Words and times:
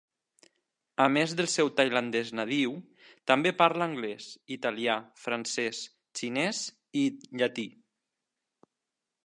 A 1.03 1.05
més 1.17 1.33
del 1.41 1.49
seu 1.55 1.69
tailandès 1.79 2.31
nadiu, 2.39 2.73
també 3.33 3.51
parla 3.59 3.87
anglès, 3.91 4.31
italià, 4.57 4.95
francès, 5.27 5.83
xinès 6.21 6.63
i 7.03 7.05
llatí. 7.43 7.67